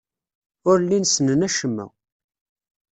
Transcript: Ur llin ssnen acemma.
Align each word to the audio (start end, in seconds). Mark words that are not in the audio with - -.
Ur 0.69 0.77
llin 0.83 1.07
ssnen 1.09 1.45
acemma. 1.47 1.85